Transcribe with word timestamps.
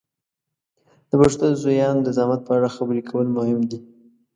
د 1.09 1.11
پښتو 1.21 1.45
د 1.51 1.55
زویانو 1.63 2.01
د 2.05 2.09
زحمت 2.17 2.41
په 2.45 2.51
اړه 2.57 2.69
خبرې 2.77 3.01
کول 3.09 3.27
مهم 3.37 3.59
دي. 3.69 3.79